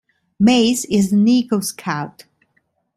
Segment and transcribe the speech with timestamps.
[0.39, 2.23] Mays is an Eagle Scout.